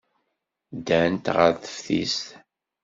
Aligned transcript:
Ddant 0.77 1.25
ɣer 1.35 1.53
teftist. 1.63 2.21